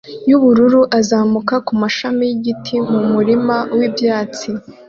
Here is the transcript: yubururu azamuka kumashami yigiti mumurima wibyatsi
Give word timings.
yubururu 0.29 0.81
azamuka 0.99 1.55
kumashami 1.67 2.21
yigiti 2.29 2.75
mumurima 2.91 3.57
wibyatsi 3.77 4.49